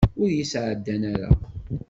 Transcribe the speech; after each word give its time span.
Ur 0.21 0.29
yi-sɛeddan 0.35 1.01
ara. 1.13 1.29